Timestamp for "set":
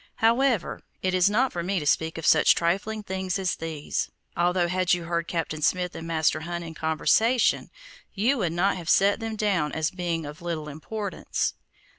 8.89-9.19